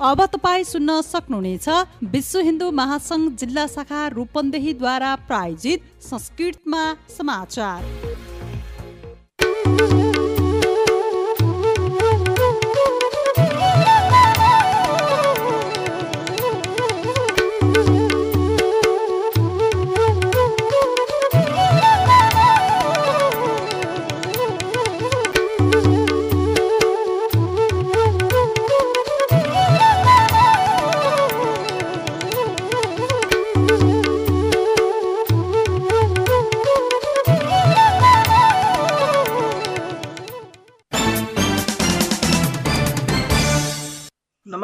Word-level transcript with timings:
अब 0.00 0.20
तपाईँ 0.32 0.64
सुन्न 0.64 1.00
सक्नुहुनेछ 1.02 1.68
विश्व 2.12 2.38
हिन्दू 2.48 2.70
महासङ्घ 2.70 3.30
जिल्ला 3.34 3.66
शाखा 3.66 4.06
रूपन्देहीद्वारा 4.14 5.14
प्रायोजित 5.26 5.90
संस्कृतमा 6.02 6.82
समाचार। 7.16 8.07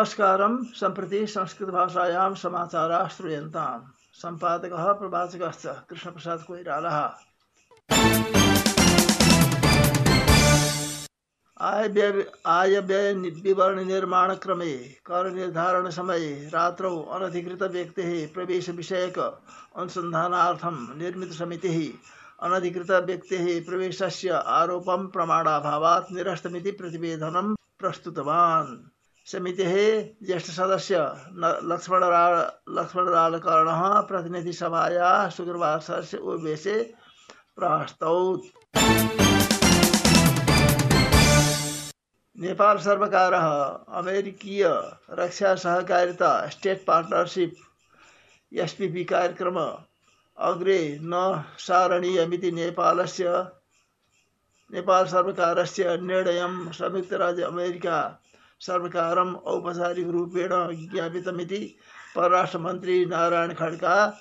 नमस्कारं, 0.05 0.65
सम्प्रति 0.65 1.27
संस्कृतभाषायां 1.27 2.35
समाचाराः 2.35 3.09
श्रूयन्ताम् 3.09 3.83
सम्पादकः 4.13 4.93
प्रवाचकश्च 4.93 5.67
कृष्णप्रसाद 5.91 6.45
कोइरालः। 6.49 6.97
आय 11.61 11.89
व्यय 11.89 12.33
आय 12.47 12.81
व्यय 12.81 13.13
विवरण 13.13 13.85
निर्माण 13.85 14.35
क्रमे 14.35 14.77
कर 14.77 15.31
निर्धारण 15.31 15.91
समये 15.91 16.51
रात्रौ 16.55 17.03
अनधिकृत 17.03 17.63
व्यक्तेः 17.63 18.35
प्रवेश 18.35 18.71
विषयक 18.71 19.19
अनुसन्धानार्थं 19.77 20.99
निर्मित 20.99 21.33
समितिः 21.33 21.93
अनधिकृत 22.43 22.91
व्यक्तेः 22.91 23.65
प्रवेशस्य 23.65 24.31
आरोपं 24.31 25.07
प्रमाणाभावात् 25.07 26.13
निरस्तमिति 26.13 26.71
प्रतिवेदनं 26.71 27.55
प्रस्तुतवान्। 27.79 28.94
समिति 29.27 29.65
ज्येष्ठ 30.27 30.51
सदस्य 30.51 30.99
लक्ष्मण 31.71 32.03
लक्ष्मणलालकर्ण 32.77 33.71
प्रतिनिधि 34.09 34.53
सभाया 34.53 35.09
शुक्रवार 35.37 35.81
सदस्य 35.81 36.19
उवेशे 36.19 36.75
प्रस्तौत् 37.59 38.47
नेपाल 42.37 42.79
सर्वकार 42.79 43.35
अमेरिकीय 43.35 44.65
रक्षा 45.19 45.55
सहकारिता 45.65 46.31
स्टेट 46.51 46.85
पार्टनरशिप 46.87 47.55
एसपीपी 48.53 49.05
कार्यक्रम 49.05 49.59
अग्रे 50.39 50.79
न 51.03 51.23
सारणीयमिति 51.61 52.51
नेपालस्य 52.53 53.33
नेपाल 54.71 55.07
सर्वकारस्य 55.07 55.97
निर्णयं 56.03 56.61
संयुक्तराज्य 56.73 57.43
अमेरिका 57.45 57.97
सर्वकारम् 58.61 59.37
औपचारिकरूपेण 59.37 60.49
ज्ञापितमिति 60.93 61.77
परराष्ट्रमन्त्री 62.17 63.05
नारायण 63.05 63.55
खड़का 63.55 63.55
प्रतिनिधि 63.55 63.77
खड्का 63.77 64.19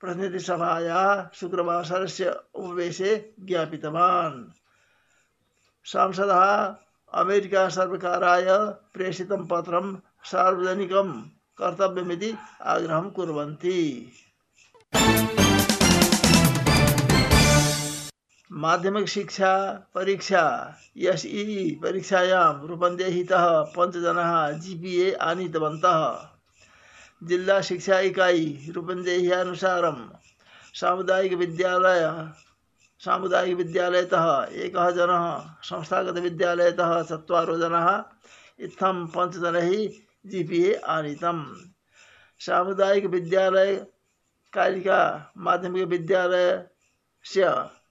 प्रतिनिधिसभायाः 0.00 1.26
शुक्रवासरस्य 1.34 2.40
उपवेशे 2.54 3.34
ज्ञापितवान्। 3.40 4.52
सांसदः 5.84 6.74
अमेरिकासर्वकाराय 7.12 8.46
प्रेषितं 8.94 9.46
पत्रं 9.46 9.96
सार्वजनिकं 10.24 11.22
कर्तव्यमिति 11.58 12.34
आग्रहं 12.62 13.10
कुर्वन्ति। 13.10 14.12
माध्यमिक 18.52 19.08
शिक्षा 19.08 19.72
परीक्षा, 19.94 20.74
एसई 20.96 21.80
परीक्षायां 21.82 22.66
रूपन्देहीतः 22.66 23.60
पञ्चजनाः 23.62 24.50
जिपिए 24.50 25.12
आनीतवन्तः। 25.12 26.28
जिल्ला 27.22 27.60
शिक्षा 27.60 27.98
इकाई 28.00 28.72
रूपन्देह्यानुसारं 28.74 30.10
सामुदायिकविद्यालय 30.74 32.30
सामुदायिकविद्यालयतः 32.98 34.46
एकः 34.52 34.90
जनः 34.90 35.44
संस्थागतविद्यालयतः 35.62 37.02
चत्वारो 37.02 37.58
जनाः, 37.58 38.02
इत्थं 38.60 39.06
पञ्चजनैः 39.06 39.88
जिपिए 40.26 40.74
आनीतं 40.74 41.54
सामुदायिकविद्यालय 42.38 43.86
कालिका 44.52 45.32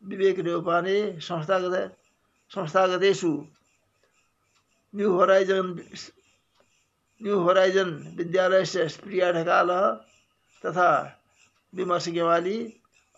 माध्यमिकविद्यालयस्य 0.06 0.10
विवेकरूपाणि 0.10 1.22
संस्थागत 1.22 1.98
संस्थागतेषु 2.52 3.32
न्यू 4.96 5.12
होराइजन 5.12 5.68
न्यू 7.22 7.40
होराइजन 7.40 7.90
विद्यालयस्य 8.18 8.88
प्रिया 9.04 9.32
ढकालः 9.32 9.84
तथा 10.66 10.90
विमर्श 11.74 12.10
गेवाली 12.10 12.58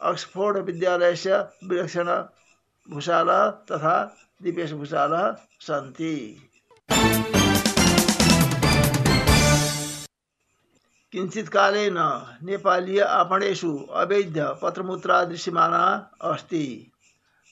ऑक्सफोर्ड 0.01 0.57
विद्यालयस्य 0.57 1.37
विलक्षण 1.63 2.09
भूषालः 2.89 3.49
तथा 3.71 3.95
दिपेश 4.43 4.71
भूषालः 4.71 5.31
सन्ति। 5.59 6.15
किञ्चित् 11.17 11.49
कालेन 11.49 11.95
नेपालीय 12.43 13.01
आपणेषु 13.01 13.87
अवैध 13.91 14.59
पत्रमुद्रा 14.61 15.23
दृश्यमाना 15.23 16.09
अस्ति। 16.21 16.91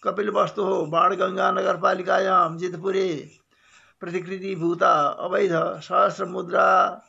कपिलवस्तुः 0.03 0.89
बाणगङ्गा 0.89 1.51
नगरपालिकायां 1.51 2.57
जितपुरे 2.57 3.31
प्रतिकृतिभूता 3.99 5.01
अवैध 5.01 5.81
सहस्रमुद्रा 5.81 7.01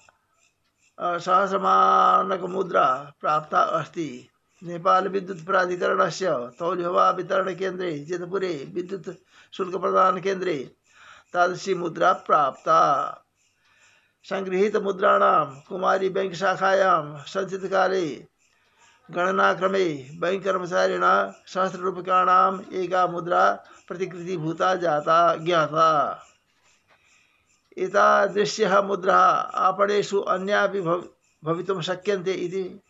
सहस्रमानकमुद्रा 1.01 3.13
प्राप्ता 3.21 3.61
अस्ति। 3.61 4.29
नेपाल 4.63 5.09
विद्युत 5.09 5.47
प्राधिकरणस्य 5.47 6.51
तौल्यवा 6.59 7.11
वितरणकेन्द्रे 7.11 7.99
जितपुरे 7.99 8.73
विद्युत 8.75 9.17
शुल्कप्रदानकेन्द्रे 9.53 10.75
तादृशी 11.33 11.75
मुद्रा 11.75 12.13
प्राप्ता। 12.13 13.07
सङ्गृहीतमुद्राणां 14.29 15.61
कुमारी 15.69 16.09
बैंक 16.09 16.35
शाखायाम 16.35 17.17
शाखायां 17.17 17.45
सञ्चितकाले 17.45 18.27
गणनाक्रमे, 19.11 20.11
बैङ्ककर्मचारिणा 20.21 21.43
सहस्ररूप्यकाणाम् 21.47 22.73
एका 22.73 23.07
मुद्रा 23.07 23.65
प्रतिकृतिभूता 23.89 24.75
जाता, 24.75 25.37
ज्ञाता। 25.37 26.23
एतादृश्यः 27.79 28.83
मुद्रा 28.83 29.19
आपणेषु 29.55 30.21
अन्यापि 30.21 30.81
भव, 30.81 31.09
भवितुं 31.45 31.81
शक्यन्ते 31.81 32.33
इति 32.33 32.81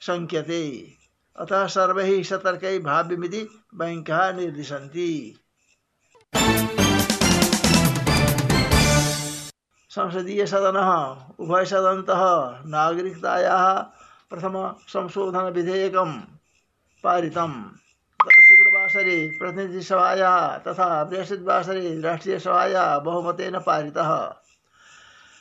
शङ्क्यते। 0.00 0.92
अतः 1.36 1.66
सर्वैः 1.66 2.22
सतर्कैः 2.22 2.82
भाव्यमिति 2.82 3.48
बैङ्कः 3.74 4.32
निर्दिशन्ति। 4.32 5.40
संसदीय 9.98 10.46
सदन 10.46 10.76
उभय 11.40 11.64
सदनतः 11.64 12.22
नागरिकतायाः 12.66 13.78
प्रथम 14.30 14.74
संशोधन 14.88 15.44
विधेयक 15.50 15.96
पारित 17.04 17.38
गत 17.38 18.42
शुक्रवासरे 18.48 19.38
प्रतिनिधिसभायाः 19.38 20.58
तथा 20.58 21.04
बृहस्पतिवासरे 21.04 22.00
राष्ट्रियसभायाः 22.00 22.98
बहुमतेन 22.98 23.58
पारितः। 23.58 24.34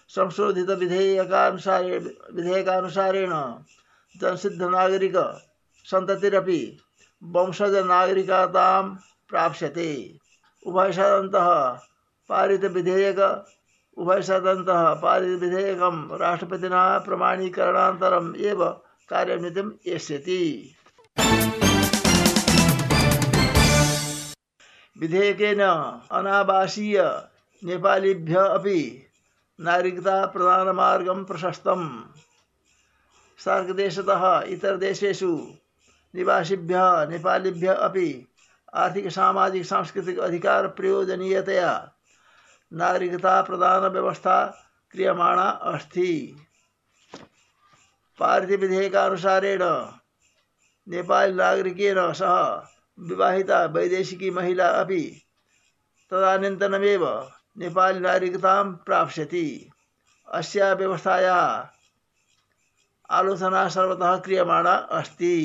संशोधितविधेयकानुसारे 0.10 1.98
विधेयकानुसारेण 2.34 3.30
जनसिद्ध 3.30 4.24
जनसिद्धनागरिक 4.24 5.18
सन्ततिरपि 5.86 6.78
वंशजनागरिकतां 7.24 8.84
प्राप्स्यते। 9.30 10.20
उभयसदनतः 10.68 11.50
पारितविधेयक 12.30 13.20
उभयसदन्तः 13.98 14.94
पारितविधेयकं 14.94 16.18
राष्ट्रपतिना 16.18 16.98
प्रमाणीकरणानन्तरम् 16.98 18.36
एव 18.36 18.66
कार्यन्वितम् 19.10 19.72
एष्यति 19.88 20.76
विधेयकेन 25.00 25.62
अनावासीय 26.12 27.04
नेपालीभ्य 27.64 28.36
अपि 28.36 29.08
नागरिकताप्रदानमार्गं 29.60 31.24
प्रशस्तम्। 31.24 31.90
सार्कदेशतः 33.40 34.44
इतरदेशेषु 34.48 35.48
निवासिभ्यः, 36.16 37.06
नेपालीभ्यः 37.06 37.74
सांस्कृतिक 39.64 40.20
अधिकारप्रयोजनीयतया 40.20 41.92
नागरिकता 42.72 43.42
प्रदान 43.42 43.84
व्यवस्था 43.92 44.46
क्रियमाणा 44.92 45.44
अस्ति। 45.44 46.36
पारितविधेयकानुसारेण 48.20 49.62
नेपाली 50.88 51.34
नागरिकेन 51.34 52.14
सह 52.14 52.36
विवाहिता 53.00 53.66
वैदेशिकी 53.66 54.30
महिला 54.32 54.68
अपि 54.82 55.02
तदानीन्तनमेव 56.12 57.06
नेपाली 57.58 58.00
नागरिकतां 58.00 58.64
प्राप्स्यति। 58.86 59.48
अस्या 60.28 60.74
व्यवस्थायाः 60.74 61.64
आलोचना 63.10 63.68
सर्वतः 63.70 64.18
क्रियमाणा 64.18 64.72
अस्ति। 64.72 65.38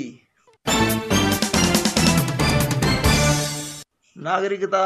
नागरिकता 4.17 4.85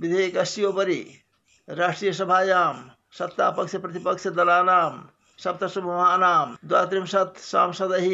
विधेयकस्योपरि 0.00 1.02
राष्ट्रियसभायां 1.68 2.74
सत्तापक्षप्रतिपक्षदलानां 3.18 4.92
सप्तसमूहानां 5.38 6.54
द्वात्रिंशत् 6.68 7.38
सांसदैः 7.38 8.08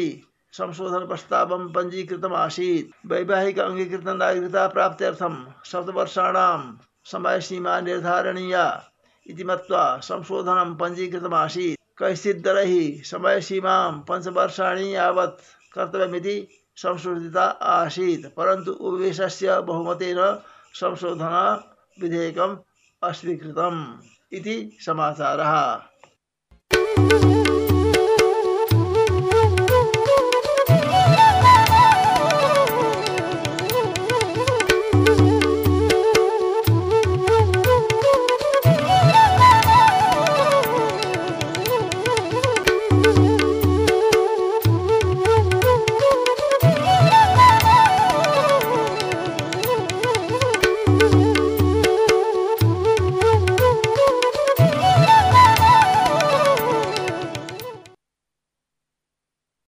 संशोधनप्रस्तावं 0.53 1.67
पञ्जीकृतमासीत्। 1.73 2.91
वैवाहिक 3.11 3.59
अङ्गीकृतनागरिकता 3.59 4.67
प्राप्त्यर्थं 4.75 5.35
सप्तवर्षाणां 5.71 6.59
समयसीमा 7.11 7.79
निर्धारणीया 7.81 8.65
इति 9.29 9.43
मत्वा 9.43 9.83
संशोधनं 10.09 10.75
पञ्जीकृतमासीत्। 10.75 11.77
कैश्चित् 11.99 12.43
दलैः 12.43 12.73
समयसीमां 13.11 13.91
पञ्चवर्षाणि 14.09 14.95
यावत् 14.95 15.41
कर्तव्यमिति 15.75 16.37
संशोधिता 16.77 17.45
आसीत्, 17.77 18.25
परन्तु 18.37 18.71
उपवेशस्य 18.71 19.59
बहुमतेन 19.61 20.19
संशोधनविधेयकम् 20.73 22.57
अस्वीकृतम् 23.03 23.81
इति 24.33 24.77
समाचारः। 24.85 25.53